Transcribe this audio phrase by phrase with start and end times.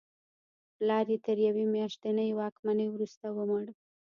[0.75, 3.63] پلار یې تر یوې میاشتنۍ واکمنۍ وروسته ومړ.